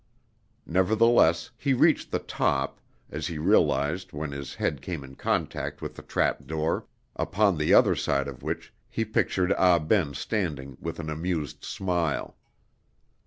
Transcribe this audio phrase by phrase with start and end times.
[0.65, 5.95] Nevertheless he reached the top, as he realized when his head came in contact with
[5.95, 10.97] the trap door, upon the other side of which he pictured Ah Ben standing with
[10.99, 12.35] an amused smile.